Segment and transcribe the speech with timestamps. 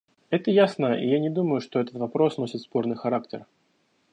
[0.31, 3.45] Это ясно, и я не думаю, что этот вопрос носит спорный характер.